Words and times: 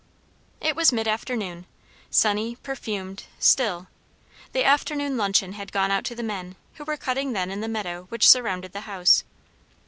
It 0.59 0.75
was 0.75 0.91
mid 0.91 1.07
afternoon, 1.07 1.67
sunny, 2.09 2.55
perfumed, 2.55 3.25
still; 3.37 3.85
the 4.51 4.63
afternoon 4.63 5.15
luncheon 5.15 5.53
had 5.53 5.71
gone 5.71 5.91
out 5.91 6.05
to 6.05 6.15
the 6.15 6.23
men, 6.23 6.55
who 6.77 6.83
were 6.85 6.97
cutting 6.97 7.33
then 7.33 7.51
in 7.51 7.61
the 7.61 7.67
meadow 7.67 8.07
which 8.09 8.27
surrounded 8.27 8.73
the 8.73 8.81
house. 8.89 9.23